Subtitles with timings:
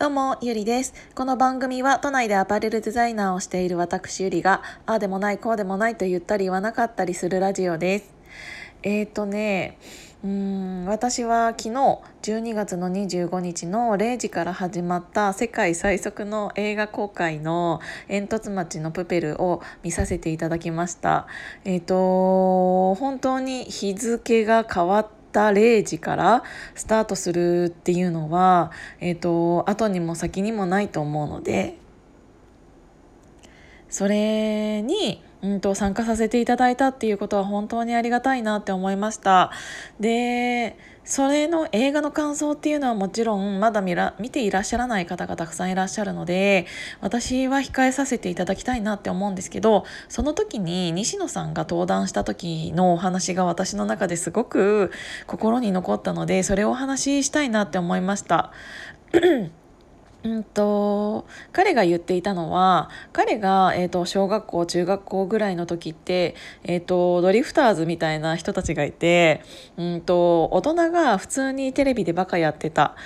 [0.00, 0.94] どうも、ゆりです。
[1.14, 8.14] この番組は都内でアパレルデザイナーをしている私ゆりが、ああでもない、こうでもないと言ったり言わなかったりするラジオです。
[8.82, 9.76] えーとね、
[10.24, 11.68] うん私は昨日
[12.22, 21.26] 12月の25日の0時から始まった世界最速の映画公開の「煙突町のプペル」を見させていただきました。
[21.66, 26.42] えーと本当に日付が変わってた0時から
[26.74, 31.76] スタートするっていうのは、えー、と後にも先にもないと思うので
[33.90, 39.50] それに、うん、と参加させていただいたっていうことは本当にありがたいなって思いました
[39.98, 46.66] でそれの映画の感想っていうのはもちろんまだ見ら見ていらっしゃらない方がたくさんいらっしゃるので
[47.00, 54.92] 私は控えさせていただきたいなって思うんですけどその時に西野さんが登壇した時のお話が私の中ですごく
[55.26, 58.52] 心に残ったのでそれをお話ししたいなって思いました。
[60.22, 69.42] うんと彼が言っていたのは彼が、えーと、小学校中学校ぐらいの時って、えーと、ドリフターズみたいな人たちがいて、
[69.78, 72.96] うんと、大人が普通にテレビでバカやってた。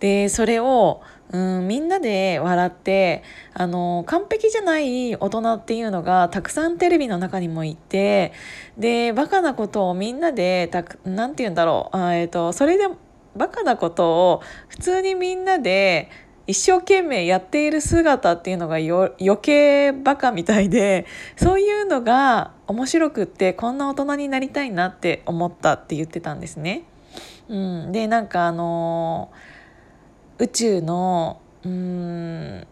[0.00, 1.00] でそれを、
[1.30, 3.22] うん、みんなで笑って
[3.54, 8.32] あの完璧じゃない大人っていうのがたくさんテレビの中にもいて
[8.76, 12.94] でバカなことをみんなでたくなんて言うんだろうあ、えー、とそれで
[13.36, 16.10] バカなことを普通にみんなで
[16.46, 26.84] 一生懸命やっている姿っていうのが余計バカみたいで そういうのが面白くってこんな大人になりたいなって思ったって言ってたんですね。
[27.48, 29.30] うん、でなんかあの
[30.38, 32.66] 宇宙のうん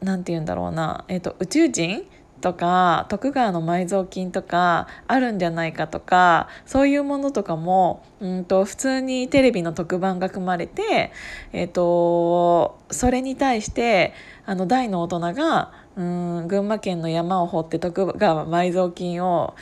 [0.00, 2.06] なんて言うんだろうな、えーと、宇宙人
[2.40, 11.12] とか徳川の埋蔵金とかあるんじゃないかとかそういうものとかもうんと普通にテレビの特番が組まれて、
[11.52, 14.14] えーと、それに対して
[14.46, 19.54] あの大の大人がうん群馬県の山を掘って徳川埋蔵金を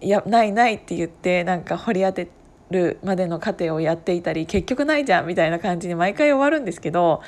[0.00, 2.30] やないないって言ってなんか掘り当て
[2.70, 7.22] るまでの過程をやっていたり結局ないじゃんみたいな感じに毎回終わるんですけど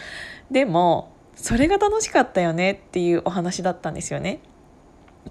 [0.51, 4.41] でもそれが楽しかったよねっていうお話だったんですよね。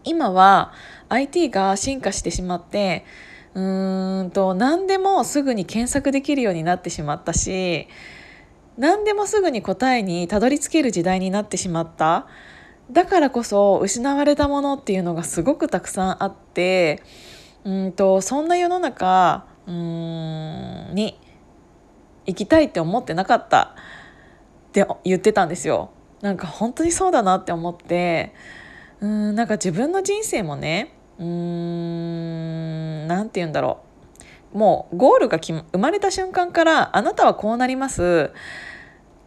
[0.03, 0.73] 今は
[1.09, 3.05] IT が進化してしまって
[3.53, 7.87] うーんと何でもすぐに検索できるようになってしまったし
[8.77, 12.27] 何でもすぐに答えにたどり着ける時代になってしまった
[12.91, 17.01] だからこそ失われたものっていうのがすごくたくさんあって
[17.63, 19.75] うんとそんな世の中うん
[20.93, 21.19] に
[22.27, 23.75] 行きたいって思ってなかった
[24.69, 25.91] って言ってたんですよ。
[26.21, 28.33] なんか本当にそうだなって思って
[29.01, 33.79] うんなんか自分の人生もねうんなんて言うんだろ
[34.53, 38.31] うもうゴールが生まれた瞬間からあなたはこうなります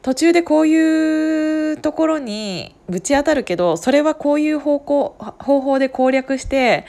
[0.03, 6.87] 途中でこういうところにぶち当たるけどそれはこういう方向方法で攻略して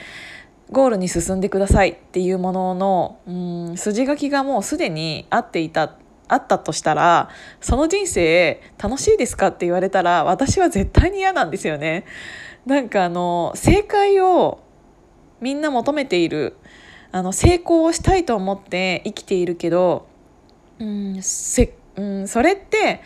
[0.70, 5.96] ゴールに進んでくださいっていうもののうん筋書きがもうすでにあっていた
[6.28, 7.28] あったとしたら
[7.60, 12.04] その人生楽しいですかって言われたら私は絶対に嫌なんですよね。
[12.70, 14.60] なんかあの正解を
[15.40, 16.56] みんな求めている
[17.10, 20.06] あの成功をしたいと思って生きているけど、
[20.78, 23.02] うんせうん、それって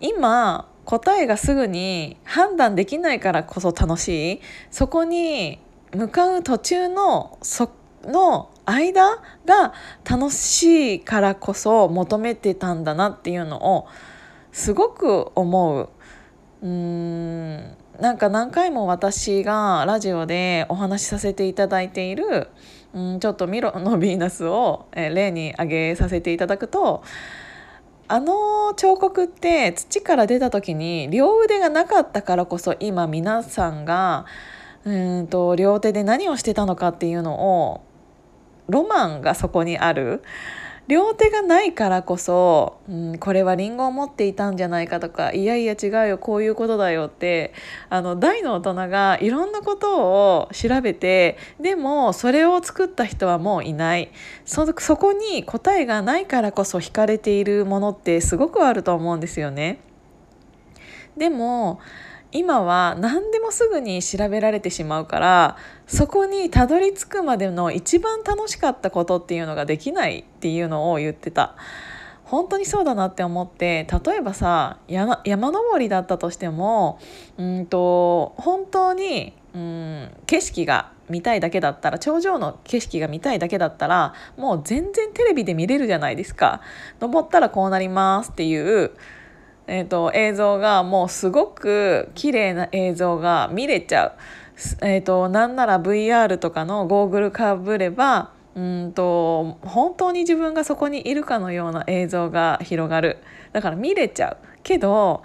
[0.00, 4.40] 今答えがすぐに判断できないからこそ楽しい
[4.70, 5.58] そこに
[5.94, 7.70] 向かう途中のそ
[8.04, 9.74] の間が
[10.08, 13.86] 楽しいからこそ求めてたんだなっていうのを
[14.50, 15.90] すごく思う。
[16.62, 22.48] うんなんか何回も私がラジオでお話しさせていただいている、
[22.94, 27.02] うん、ちょっとミロのヴィーナスを、え例に挙げさせていただくと
[28.06, 34.26] あの彫刻って土から出た時に両腕がなかったからこそ今皆さんが
[34.84, 37.80] うんと両手で何をしてたのかっていうのを
[38.68, 40.22] ロマンがそこにある。
[40.88, 47.52] 両手がないからこそ、うん、これはリンゴを持っていたんじゃないかとかいやいや違うよこういうことだよって
[47.90, 54.10] あの大の大人がいろんなことを調べてでもそれを作った人はもういない
[54.46, 59.80] そそこに答えがないからこそ惹かれているものってすごくあると思うんですよね。
[61.18, 61.80] でも
[62.30, 71.56] 今は何でもすぐに調べられてしまうからそこにたどり着くまでの一番楽しかったことっていうのができないっていうのを言ってた。
[72.24, 76.98] 本当にそうだなって思って例えばさ山山登りだったとしても
[77.38, 86.60] うんと本当にうん景色が見たいだけだったら頂上の景色が見たいだけだったらもう全然テレビで見れるじゃないですか
[87.00, 88.92] 登ったらこうなりますっていうう
[89.68, 94.12] えーと、映像がもうすごく綺麗な映像が見れちゃう。
[94.82, 103.18] えーと、なんなら VR とかのゴーグルかぶればうんと本当に自分がそこにいるかのような映像が広がる。
[103.52, 104.36] だから見れちゃう。
[104.64, 105.22] けど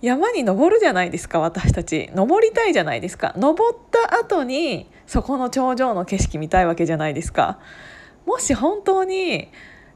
[0.00, 2.10] 山に登るじゃないですか私たち。
[2.14, 3.34] 登りたいじゃないですか。
[3.36, 7.58] 登った後にそこの頂上の景色見たいわけじゃないですか。
[8.24, 9.50] もし本当に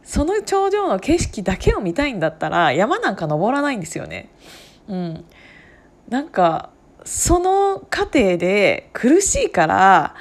[0.08, 4.31] その頂上の景色だけを見たいんだったら山なんか登らないんですよね。
[4.88, 5.25] うん、
[6.08, 6.70] なんか
[7.05, 10.14] その過程で苦しいから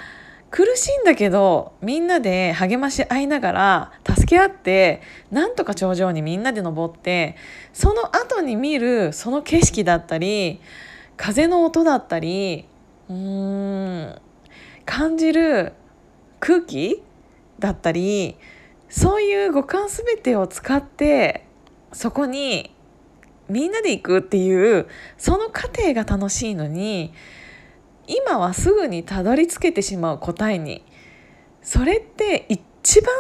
[0.52, 5.02] 苦しいんだけどみんなで励まし合いながら助け合って
[5.32, 7.38] なんとか頂上にみんなで登って
[7.72, 10.60] その後に見るその景色だったり
[11.16, 12.66] 風の音だったり
[13.08, 14.22] うーん
[14.86, 15.72] 感じる
[16.42, 17.02] 空気
[17.60, 18.36] だったり
[18.90, 21.46] そういう五感全てを使って
[21.92, 22.74] そこに
[23.50, 24.88] みんなで行くっていう
[25.18, 27.14] その過程が楽しいのに
[28.08, 30.84] 今はすぐにたどり着けてしまう答えに
[31.62, 33.14] それって一番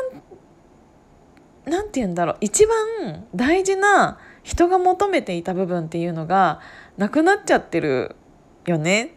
[1.65, 6.61] 何て言うんだろう一番大事な人が求めていた部分っていうのが
[6.95, 8.15] なくなっちゃってる
[8.65, 9.16] よね。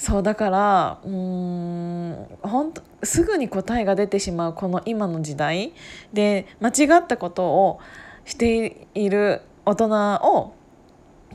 [0.00, 5.74] そうだからうーん本当すぐに答えが出てしまうこの今の時代。
[6.14, 7.80] で間違ったことを
[8.24, 10.54] している大人を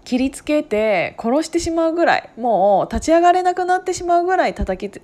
[0.03, 4.99] 切りつけて殺してしまうぐらいもう立ち上がれなくなってしまうぐらい叩き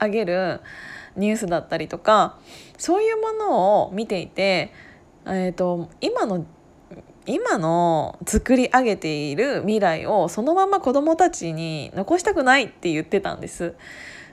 [0.00, 0.60] 上げる
[1.14, 2.36] ニュースだったりとか
[2.78, 4.72] そういうものを見ていて、
[5.24, 6.44] えーと、今の
[7.26, 13.74] 今の作り上げている未来をそのまま子どもたちに残したくないって言ってたんです。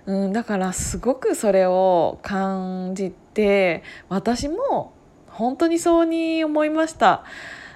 [0.05, 4.93] うん、だからすごくそれを感じて私も
[5.27, 7.23] 本当にそうに思いました。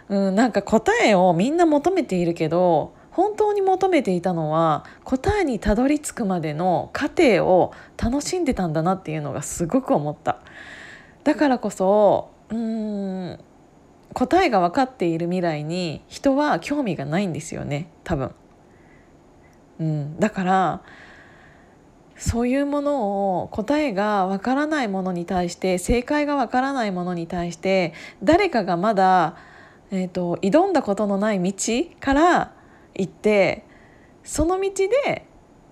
[0.09, 10.39] うん、なんか答えをみんな求めているけど本当に求めていたのは答えにたどり着くまでの過程を楽しんでたんだなっていうのがすごく思った
[11.23, 13.39] だからこそうん
[14.15, 18.31] 答えが分かっている未来に人は興味がないんですよね多分、
[19.79, 20.81] うん、だから
[22.17, 29.35] そういうものを答えがわからないものに対して正解がわからないものに対して誰かがまだ
[29.91, 31.53] えーと、挑んだことのない道
[31.99, 32.53] から
[32.95, 33.65] 行って
[34.23, 34.71] その道
[35.05, 35.25] で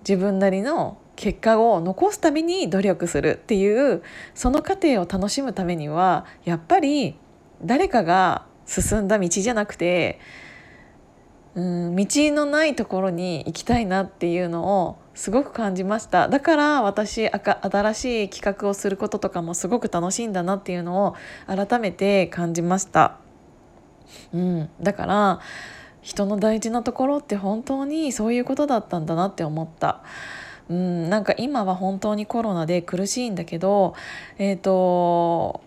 [0.07, 4.03] 自分なりの結果を残すために努力するっていう
[4.33, 7.17] その過程を楽しむためにはやっぱり
[7.65, 10.19] 誰かが進んだ道じゃなくて
[11.55, 21.15] うん道のないところに行きたいなっていうのをすごく感じましただから私新しい企画をすることとかもすごく楽しいんだなっていうのを
[21.45, 23.17] 改めて感じました。
[24.33, 25.39] うん、だから
[26.01, 30.01] 人の大事なところって本当にそういうことだったんだなって思った。
[30.69, 33.95] うん、なんか今は本当にコロナで苦しいんだけど、
[34.37, 35.61] えーと、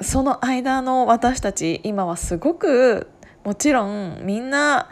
[0.00, 3.08] その間の私たち今はすごく
[3.44, 4.88] もちろんみんな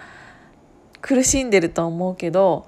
[1.01, 2.67] 苦しんでると思うけど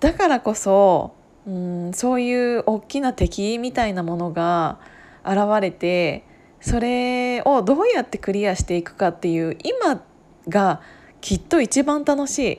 [0.00, 1.14] だからこそ、
[1.46, 4.78] うん、そういう大きな敵みたいなものが
[5.24, 6.24] 現れて
[6.60, 10.02] それをどうやってクリアしていくかっていう今
[10.48, 10.80] が
[11.20, 12.58] きっと一番楽しい。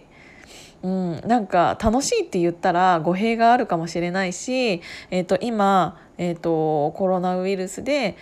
[0.83, 8.17] うん、なんか楽しいって言ったら語弊があるかもしれないし、えー、と今、えー、とコロナウイルスで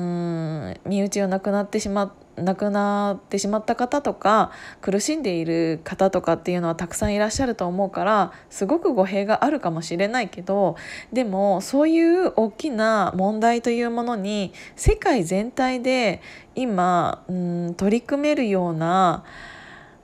[0.00, 10.76] うん身内を亡くなってしまっ亡くなってしまった方とか苦しんでいる方とかっていうのはたくさんいらっしゃると思うからすごく語弊があるかもしれないけど
[11.12, 16.22] でもそういう大きな問題というものに世界全体で
[16.54, 19.24] 今うん取り組めるような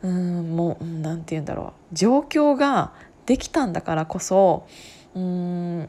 [0.03, 2.93] うんもう何て言うんだろう状況が
[3.25, 4.67] できたんだからこそ
[5.15, 5.89] うん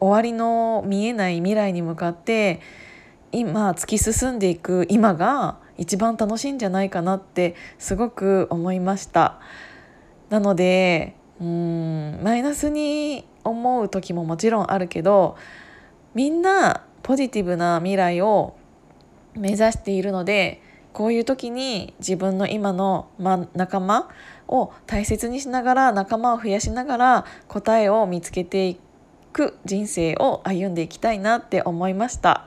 [0.00, 2.60] 終わりの見えない未来に向かって
[3.32, 9.40] 今突き進んでいく今が一番楽しいんじゃないかなってすごく思いました
[10.28, 15.36] なのでうんマイナスに思う時ももちろんあるけど
[16.14, 18.54] みんなポジティブな未来を
[19.34, 20.62] 目指しているので
[20.92, 24.10] こういう時に自分の今の、ま、仲間
[24.46, 28.78] を大切にしながら仲間を増やしながら答えを見つけてい
[29.32, 32.46] く人生を歩んでいきたいなって思いました。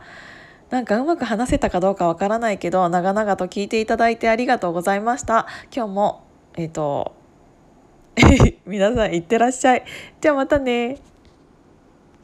[0.76, 5.48] なんかうまく話せたかどうかわからないけど長々と聞いていただいてありがとうございました。
[5.74, 6.24] 今日も
[6.58, 7.16] えっ、ー、と
[8.68, 9.86] 皆さんいってらっしゃい。
[10.20, 11.15] じゃあまたね。